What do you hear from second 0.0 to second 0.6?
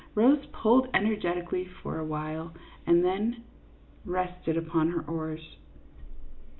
Rose